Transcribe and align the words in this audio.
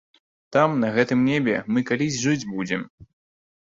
Там, 0.55 0.69
на 0.83 0.87
гэтым 0.95 1.21
небе, 1.33 1.55
мы 1.75 1.85
калісь 1.93 2.19
жыць 2.25 2.49
будзем. 2.55 2.81